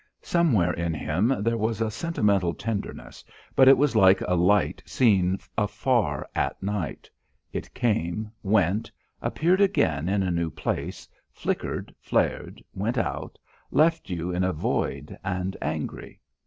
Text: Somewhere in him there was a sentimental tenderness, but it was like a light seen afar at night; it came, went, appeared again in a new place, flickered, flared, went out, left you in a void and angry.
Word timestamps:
Somewhere 0.23 0.73
in 0.73 0.95
him 0.95 1.31
there 1.43 1.59
was 1.59 1.79
a 1.79 1.91
sentimental 1.91 2.55
tenderness, 2.55 3.23
but 3.55 3.67
it 3.67 3.77
was 3.77 3.95
like 3.95 4.19
a 4.21 4.33
light 4.33 4.81
seen 4.83 5.37
afar 5.59 6.27
at 6.33 6.63
night; 6.63 7.07
it 7.53 7.71
came, 7.75 8.31
went, 8.41 8.91
appeared 9.21 9.61
again 9.61 10.09
in 10.09 10.23
a 10.23 10.31
new 10.31 10.49
place, 10.49 11.07
flickered, 11.31 11.93
flared, 11.99 12.63
went 12.73 12.97
out, 12.97 13.37
left 13.69 14.09
you 14.09 14.31
in 14.33 14.43
a 14.43 14.53
void 14.53 15.15
and 15.23 15.55
angry. 15.61 16.19